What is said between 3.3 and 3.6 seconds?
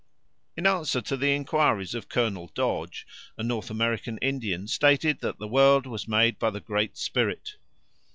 a